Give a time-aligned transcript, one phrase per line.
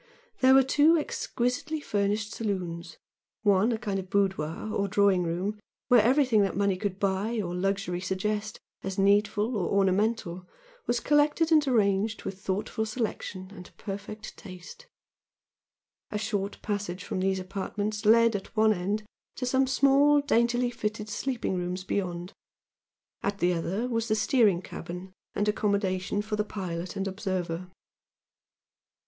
[0.39, 2.97] There were two exquisitely furnished saloons
[3.43, 7.53] one a kind of boudoir or drawing room where everything that money could buy or
[7.53, 10.47] luxury suggest as needful or ornamental
[10.87, 14.87] was collected and arranged with thoughtful selection and perfect taste.
[16.09, 19.03] A short passage from these apartments led at one end
[19.35, 22.33] to some small, daintily fitted sleeping rooms beyond,
[23.21, 27.69] at the other was the steering cabin and accommodation for the pilot and observer.